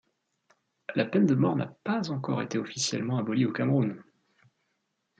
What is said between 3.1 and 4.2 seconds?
abolie au Cameroun.